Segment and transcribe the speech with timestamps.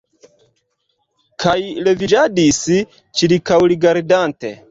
[1.43, 1.53] Kaj
[1.87, 2.63] leviĝadis,
[3.21, 4.55] ĉirkaŭrigardante.